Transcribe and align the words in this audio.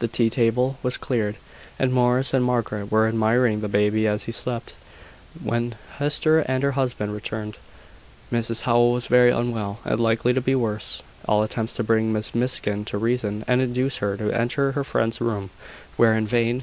The 0.00 0.06
tea 0.08 0.28
table 0.28 0.76
was 0.82 0.98
cleared, 0.98 1.36
and 1.78 1.90
Morris 1.90 2.34
and 2.34 2.44
Margaret 2.44 2.92
were 2.92 3.08
admiring 3.08 3.62
the 3.62 3.68
baby 3.70 4.06
as 4.06 4.24
he 4.24 4.30
slept, 4.32 4.74
when 5.42 5.76
Hester 5.96 6.40
and 6.40 6.62
her 6.62 6.72
husband 6.72 7.14
returned. 7.14 7.56
Mrs 8.30 8.64
Howell 8.68 8.92
was 8.92 9.06
very 9.06 9.30
unwell, 9.30 9.78
and 9.86 9.98
likely 9.98 10.34
to 10.34 10.42
be 10.42 10.54
worse. 10.54 11.02
All 11.26 11.42
attempts 11.42 11.72
to 11.76 11.82
bring 11.82 12.12
Miss 12.12 12.34
Miskin 12.34 12.84
to 12.84 12.98
reason, 12.98 13.46
and 13.48 13.62
induce 13.62 13.96
her 14.04 14.18
to 14.18 14.30
enter 14.30 14.72
her 14.72 14.84
friend's 14.84 15.22
room, 15.22 15.48
were 15.96 16.12
in 16.12 16.26
vain. 16.26 16.54